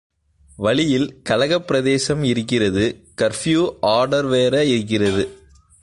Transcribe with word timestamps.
வழியில் 0.57 1.21
கலகப் 1.21 1.67
பிரதேசம் 1.67 2.23
இருக்கிறது 2.23 3.05
கர்ஃப்யு 3.21 3.69
ஆர்டர்வேற 3.81 4.61
இருக்கிறது. 4.61 5.29